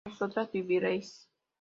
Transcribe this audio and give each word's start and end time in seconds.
vosotras 0.09 0.51
viviréis 0.51 1.29